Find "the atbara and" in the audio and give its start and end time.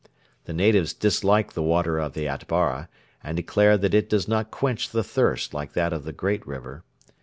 2.13-3.37